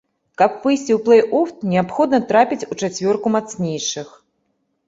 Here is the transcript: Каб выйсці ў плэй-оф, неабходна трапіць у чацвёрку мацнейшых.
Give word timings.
Каб 0.41 0.53
выйсці 0.63 0.91
ў 0.95 0.97
плэй-оф, 1.07 1.51
неабходна 1.73 2.21
трапіць 2.31 2.67
у 2.73 2.79
чацвёрку 2.85 3.33
мацнейшых. 3.37 4.07